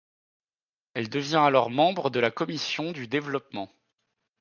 [0.95, 3.69] Elle devient alors membre de la Commission du développement.